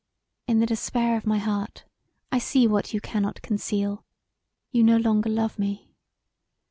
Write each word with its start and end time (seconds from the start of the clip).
In 0.47 0.59
the 0.59 0.65
despair 0.65 1.15
of 1.15 1.27
my 1.27 1.37
heart 1.37 1.85
I 2.31 2.39
see 2.39 2.65
what 2.65 2.91
you 2.91 2.99
cannot 2.99 3.43
conceal: 3.43 4.03
you 4.71 4.81
no 4.83 4.97
longer 4.97 5.29
love 5.29 5.59
me. 5.59 5.91